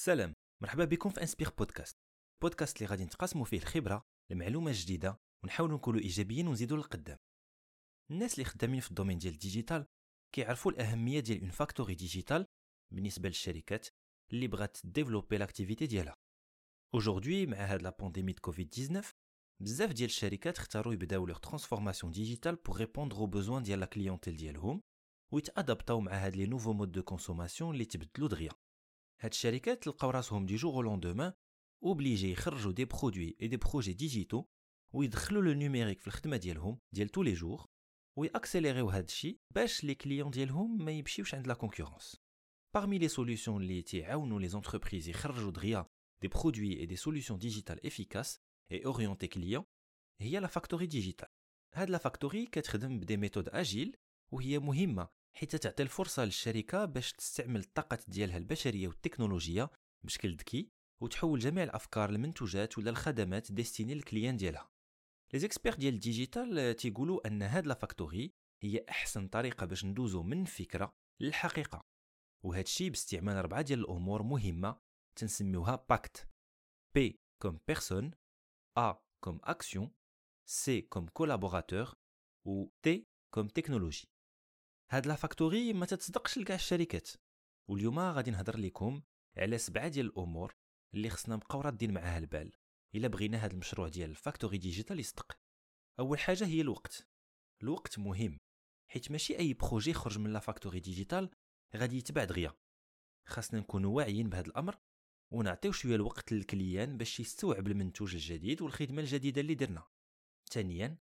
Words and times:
سلام 0.00 0.34
مرحبا 0.62 0.84
بكم 0.84 1.10
في 1.10 1.20
Inspire 1.20 1.50
Podcast. 1.58 1.96
بودكاست 2.42 2.76
اللي 2.76 2.86
غادي 2.86 3.04
نتقاسموا 3.04 3.44
فيه 3.44 3.58
الخبرة 3.58 4.02
المعلومة 4.30 4.70
الجديدة 4.70 5.20
ونحاولوا 5.44 5.76
نكونوا 5.76 6.00
إيجابيين 6.00 6.48
ونزيدوا 6.48 6.76
للقدام. 6.76 7.18
الناس 8.10 8.34
اللي 8.34 8.44
خدامين 8.44 8.80
في 8.80 8.90
ال 8.90 8.94
domaine 8.94 9.18
ديال 9.18 9.32
ال 9.32 9.39
digital 9.39 9.86
كيعرفوا 10.34 10.72
الأهمية 10.72 11.20
ديال 11.20 11.40
une 11.40 11.50
factory 11.50 11.94
digitale 11.94 12.46
بالنسبة 12.94 13.28
للشركات 13.28 13.88
اللي 14.32 14.46
بغات 14.46 14.78
développer 14.84 15.38
l'activité 15.38 15.86
ديالها. 15.86 16.14
aujourd'hui 16.96 17.48
مع 17.48 17.56
هاد 17.56 17.82
la 17.82 17.96
pandémie 18.00 18.32
de 18.32 18.40
Covid 18.40 18.68
19 18.70 19.14
بزاف 19.62 19.92
ديال 19.92 20.08
الشركات 20.08 20.58
اختاروا 20.58 20.92
يبداو 20.92 21.26
leur 21.26 21.38
transformation 21.38 22.12
digitale 22.12 22.56
pour 22.56 22.76
répondre 22.76 23.16
aux 23.16 23.26
besoins 23.26 23.62
ديال 23.62 23.80
la 23.80 23.86
clientèle 23.86 24.36
ديالهم 24.36 24.82
ويتأدابطاو 25.32 26.00
مع 26.00 26.12
هاد 26.12 26.36
les 26.36 26.46
nouveaux 26.46 26.72
modes 26.72 26.92
de 26.92 27.02
consommation 27.02 27.74
اللي 27.74 27.84
تبدلوا 27.84 28.28
دغيا. 28.28 28.50
هاد 29.20 29.30
الشركات 29.30 29.86
لقاو 29.86 30.10
راسهم 30.10 30.46
du 30.46 30.56
jour 30.56 30.84
au 30.84 30.93
lendemain 30.93 31.32
obligés 31.82 32.30
يخرجوا 32.32 32.72
des 32.72 32.84
produits 32.84 33.36
et 33.42 33.48
des 33.48 33.56
projets 33.56 33.92
digitaux 33.92 34.44
ويدخلوا 34.92 35.42
le 35.42 35.52
numérique 35.52 36.00
في 36.00 36.06
الخدمة 36.06 36.36
ديالهم 36.36 36.78
ديال 36.92 37.08
tous 37.08 37.22
les 37.22 37.32
jours 37.32 37.66
ويأكسيليريو 38.18 38.88
هاد 38.88 39.04
الشيء 39.04 39.40
باش 39.50 39.84
les 39.84 39.94
clients 39.94 40.30
ديالهم 40.30 40.84
ما 40.84 40.92
يمشيوش 40.92 41.34
عند 41.34 41.46
la 41.46 41.54
concurrence 41.54 42.16
Parmi 42.76 42.98
les 42.98 43.08
solutions 43.08 43.48
اللي 43.48 43.82
تيعاونوا 43.82 44.40
les 44.40 44.52
entreprises 44.52 45.08
يخرجوا 45.08 45.50
دغيا 45.50 45.86
des 46.24 46.28
produits 46.28 46.72
et 46.72 46.86
des 46.86 46.96
solutions 46.96 47.38
digitales 47.38 47.80
efficaces 47.82 48.40
et 48.70 48.84
orientées 48.84 49.28
clients 49.28 49.64
هي 50.20 50.40
la 50.40 50.46
factory 50.46 50.86
digitale 50.86 51.28
هاد 51.74 51.90
la 51.90 51.98
factory 51.98 52.46
كتخدم 52.46 53.00
ب 53.00 53.04
des 53.04 53.16
méthodes 53.16 53.48
agiles 53.48 53.96
وهي 54.32 54.58
مهمة 54.58 55.08
حيت 55.38 55.56
تعطي 55.56 55.82
الفرصة 55.82 56.24
للشركة 56.24 56.84
باش 56.84 57.12
تستعمل 57.12 57.60
الطاقة 57.60 57.98
ديالها 58.08 58.36
البشرية 58.36 58.88
والتكنولوجية 58.88 59.70
بشكل 60.04 60.36
ذكي 60.36 60.68
وتحول 61.02 61.38
جميع 61.38 61.64
الأفكار 61.64 62.10
لمنتوجات 62.10 62.78
ولا 62.78 62.90
الخدمات 62.90 63.52
destinés 63.52 63.94
لل 63.94 64.05
client 64.05 64.36
ديالها. 64.36 64.70
les 65.32 65.38
experts 65.38 65.74
ديال 65.74 65.94
ال 65.94 66.04
digital 66.04 66.76
تيقولوا 66.76 67.26
أن 67.26 67.42
هاد 67.42 67.66
la 67.66 67.74
factory 67.74 68.32
هي 68.62 68.84
أحسن 68.88 69.28
طريقة 69.28 69.66
باش 69.66 69.84
ندوزو 69.84 70.22
من 70.22 70.44
فكرة 70.44 70.94
للحقيقة. 71.20 71.84
وهذا 72.44 72.62
الشيء 72.62 72.90
باستعمال 72.90 73.36
اربعه 73.36 73.62
ديال 73.62 73.80
الأمور 73.80 74.22
مهمة 74.22 74.80
تنسميوها 75.16 75.86
PACT 75.88 76.28
P 76.94 77.20
comme 77.42 77.60
personnes 77.68 78.10
A 78.78 79.02
comme 79.24 79.40
action 79.44 79.90
C 80.48 80.80
comme 80.80 81.06
collaborateurs 81.06 81.94
و 82.46 82.68
T 82.82 83.06
comme 83.34 83.48
technologie 83.48 84.08
هاد 84.90 85.06
la 85.06 85.14
factory 85.14 85.72
ما 85.72 85.86
تتصدقش 85.86 86.38
لكاع 86.38 86.56
الشركات. 86.56 87.08
واليوم 87.68 87.98
غادي 87.98 88.30
نهضر 88.30 88.56
لكم 88.56 89.02
على 89.36 89.58
سبعة 89.58 89.88
ديال 89.88 90.06
الأمور 90.06 90.54
اللي 90.94 91.10
خصنا 91.10 91.34
نبقاو 91.34 91.60
رادين 91.60 91.94
معاها 91.94 92.18
البال 92.18 92.52
إلا 92.94 93.08
بغينا 93.08 93.44
هاد 93.44 93.52
المشروع 93.52 93.88
ديال 93.88 94.10
ال 94.10 94.16
factory 94.16 94.58
digitale 94.58 95.00
يصدق. 95.00 95.38
أول 95.98 96.18
حاجة 96.18 96.46
هي 96.46 96.60
الوقت. 96.60 97.08
الوقت 97.62 97.98
مهم 97.98 98.40
حيت 98.90 99.10
ماشي 99.10 99.38
أي 99.38 99.54
projet 99.54 99.92
خرج 99.92 100.18
من 100.18 100.32
la 100.32 100.38
factory 100.38 100.80
digitale 100.80 101.30
غادي 101.76 101.98
يتباع 101.98 102.24
دغيا 102.24 102.52
خاصنا 103.26 103.60
نكونوا 103.60 103.96
واعيين 103.96 104.28
بهذا 104.28 104.46
الأمر 104.46 104.78
ونعطيو 105.32 105.72
شوية 105.72 105.94
الوقت 105.94 106.32
لل 106.32 106.48
client 106.48 106.96
باش 106.96 107.20
يستوعب 107.20 107.66
المنتوج 107.66 108.14
الجديد 108.14 108.62
والخدمة 108.62 109.00
الجديدة 109.00 109.40
اللي 109.40 109.54
درنا. 109.54 109.86
ثانيا 110.50 110.98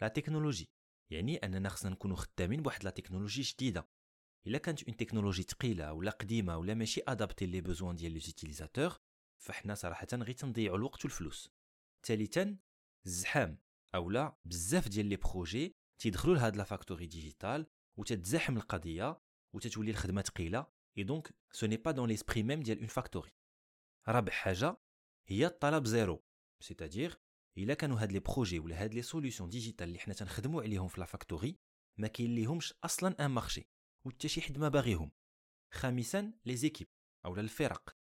la 0.00 0.08
technologie. 0.08 0.68
يعني 1.10 1.36
أننا 1.36 1.68
خصنا 1.68 1.90
نكونوا 1.90 2.16
خدامين 2.16 2.62
بواحد 2.62 2.84
la 2.84 2.90
technologie 2.90 3.42
جديدة. 3.42 3.88
إلا 4.46 4.58
كانت 4.58 4.82
une 4.82 4.96
technologie 4.96 5.42
ثقيله 5.42 5.92
ولا 5.92 6.10
قديمة 6.10 6.58
ولا 6.58 6.74
ماشي 6.74 7.00
adaptée 7.08 7.46
les 7.46 7.60
besoins 7.60 7.96
ديال 7.96 8.12
les 8.12 8.20
utilisateurs 8.20 8.98
فاحنا 9.42 9.74
صراحة 9.74 10.06
غير 10.12 10.32
تنضيعوا 10.32 10.76
الوقت 10.76 11.04
والفلوس. 11.04 11.50
ثالثا 12.06 12.58
الزحام 13.06 13.58
أولا 13.94 14.38
بزاف 14.44 14.88
ديال 14.88 15.06
les 15.06 15.16
projets 15.16 15.76
تيدخلوا 15.98 16.34
لهاد 16.34 16.56
la 16.56 16.64
factory 16.64 17.06
digitale 17.06 17.66
وتتزاحم 17.96 18.56
القضية 18.56 19.20
وتتولي 19.54 19.90
الخدمة 19.90 20.22
ثقيله 20.22 20.66
et 20.98 21.02
donc 21.02 21.34
ce 21.52 21.66
n'est 21.66 21.76
pas 21.76 21.90
dans 21.90 22.08
l'esprit 22.08 22.42
même 22.42 22.60
ديال 22.60 22.78
une 22.78 22.86
factory. 22.86 23.30
رابع 24.08 24.32
حاجة 24.32 24.80
هي 25.26 25.46
الطلب 25.46 25.86
zéro 25.86 26.24
c'est-à-dire 26.60 27.20
إلا 27.64 27.74
كانوا 27.74 28.00
هاد 28.00 28.12
les 28.12 28.18
projets 28.20 28.58
ولا 28.58 28.82
هاد 28.84 28.94
les 28.94 29.02
solutions 29.02 29.48
digitales 29.48 29.88
اللي 29.88 29.98
حنا 29.98 30.14
تنخدموا 30.14 30.62
عليهم 30.62 30.88
في 30.88 31.00
la 31.00 31.06
factory 31.06 31.58
ما 31.98 32.08
كاين 32.08 32.34
ليهمش 32.34 32.74
أصلا 32.84 33.24
un 33.24 33.30
marché 33.30 33.68
وحتى 34.06 34.28
شي 34.28 34.40
حد 34.40 34.58
ما 34.58 34.68
باغيهم. 34.68 35.10
خامسا 35.74 36.32
les 36.46 36.56
équipes 36.56 36.88
أولا 37.24 37.40
الفرق. 37.40 37.96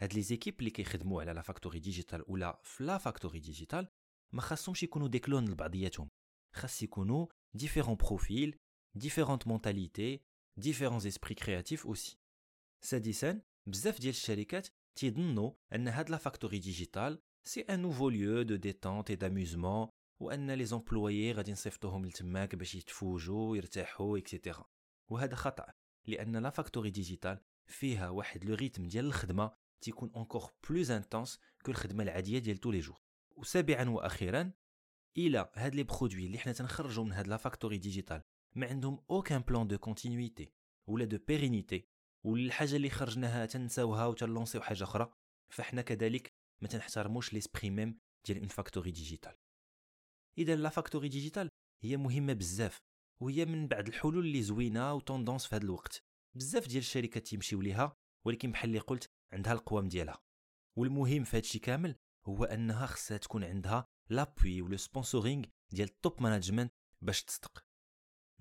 هاد 0.00 0.14
les 0.14 0.22
équipes 0.22 0.58
اللي 0.58 0.70
كيخدموا 0.70 1.20
على 1.22 1.32
la 1.32 1.42
factory 1.42 1.78
digitale 1.78 2.24
ولا 2.28 2.60
في 2.62 2.84
la 2.84 2.98
factory 2.98 3.40
digitale 3.40 3.88
ما 4.32 4.40
خاصهمش 4.40 4.82
يكونوا 4.82 5.08
des 5.08 5.18
clones 5.18 5.48
لبعضياتهم. 5.48 6.10
خاص 6.54 6.82
يكونوا 6.82 7.26
différents 7.54 7.94
profils 7.94 8.56
différentes 8.94 9.46
mentalités 9.46 10.20
différents 10.58 11.06
esprits 11.06 11.34
créatifs 11.34 11.86
aussi 11.86 12.18
سادسا 12.84 13.42
بزاف 13.68 14.00
ديال 14.00 14.10
الشركات 14.10 14.68
تيظنوا 14.98 15.52
أن 15.74 15.88
هاد 15.88 16.10
la 16.10 16.16
factory 16.16 16.58
digitale 16.58 17.22
c'est 17.44 17.60
un 17.60 17.82
nouveau 17.82 18.08
lieu 18.08 18.42
de 18.42 18.56
détente 18.56 19.10
et 19.10 19.16
d'amusement 19.16 19.88
وان 20.20 20.50
les 20.50 20.64
employés 20.64 21.32
غادي 21.32 21.52
نصيفطوهم 21.52 22.06
لتماك 22.06 22.54
باش 22.54 22.74
يتفوجوا 22.74 23.56
يرتاحوا 23.56 24.18
et 24.18 24.29
cetera 24.29 24.64
وهذا 25.10 25.34
خطأ 25.34 25.66
لأن 26.06 26.36
la 26.36 26.50
factory 26.50 26.90
digitale 26.90 27.40
فيها 27.66 28.08
واحد 28.08 28.44
le 28.44 28.54
rythme 28.54 28.88
ديال 28.88 29.04
الخدمة 29.04 29.52
تيكون 29.80 30.12
encore 30.16 30.50
plus 30.68 30.90
intense 30.90 31.40
que 31.62 31.70
الخدمة 31.70 32.02
العادية 32.02 32.38
ديال 32.38 32.56
tous 32.56 32.70
les 32.70 32.80
jours 32.80 33.00
وسابعا 33.36 33.90
وأخيرا 33.90 34.52
إلى 35.16 35.50
هاد 35.54 35.74
les 35.74 35.82
produits 35.82 36.26
اللي 36.26 36.38
حنا 36.38 36.52
تنخرجوا 36.52 37.04
من 37.04 37.12
هاد 37.12 37.28
la 37.28 37.36
factory 37.36 37.78
digitale 37.78 38.22
ما 38.54 38.66
عندهم 38.66 39.04
aucun 39.10 39.40
plan 39.40 39.68
de 39.68 39.78
continuité 39.78 40.52
ولا 40.86 41.04
de 41.04 41.18
pérennité 41.28 41.88
والحاجة 42.24 42.76
اللي 42.76 42.90
خرجناها 42.90 43.46
تنساوها 43.46 44.06
وتلونسيو 44.06 44.60
حاجة 44.60 44.84
أخرى 44.84 45.12
فاحنا 45.50 45.82
كذلك 45.82 46.37
ما 46.62 46.68
تنحترموش 46.68 47.32
l'esprit 47.32 47.70
même 47.70 47.98
ديال 48.26 48.38
une 48.38 48.48
factory 48.48 48.90
digitale 48.90 49.36
إذا 50.38 50.56
la 50.56 50.68
factory 50.68 51.08
digitale 51.08 51.48
هي 51.84 51.96
مهمة 51.96 52.32
بزاف 52.32 52.78
وهي 53.22 53.44
من 53.44 53.68
بعد 53.68 53.88
الحلول 53.88 54.26
اللي 54.26 54.42
زوينة 54.42 54.94
و 54.94 55.00
tendance 55.00 55.46
في 55.46 55.56
هذا 55.56 55.64
الوقت. 55.64 56.02
بزاف 56.36 56.66
ديال 56.66 56.78
الشركات 56.78 57.26
تيمشيو 57.26 57.60
ليها 57.60 57.96
ولكن 58.26 58.52
بحال 58.52 58.70
اللي 58.70 58.80
قلت 58.80 59.06
عندها 59.32 59.52
القوام 59.52 59.88
ديالها. 59.88 60.18
والمهم 60.78 61.24
في 61.24 61.36
هادشي 61.36 61.58
كامل 61.58 61.96
هو 62.26 62.44
أنها 62.44 62.86
خصها 62.86 63.16
تكون 63.16 63.44
عندها 63.44 63.86
l'appui 64.10 64.62
و 64.62 64.67
le 64.67 64.76
sponsoring 64.76 65.44
ديال 65.72 65.88
ال 65.88 65.96
top 65.96 66.22
management 66.22 66.72
باش 67.02 67.24
تصدق. 67.24 67.64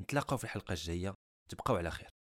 نتلاقاو 0.01 0.37
في 0.37 0.43
الحلقة 0.43 0.71
الجاية. 0.71 1.13
تبقاو 1.49 1.77
على 1.77 1.91
خير. 1.91 2.09